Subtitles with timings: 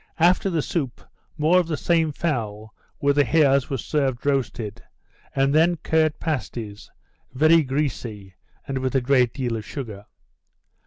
[0.17, 0.99] After the soup
[1.37, 4.81] more of the same fowl with the hairs was served roasted,
[5.35, 6.89] and then curd pasties,
[7.33, 8.33] very greasy,
[8.67, 10.07] and with a great deal of sugar.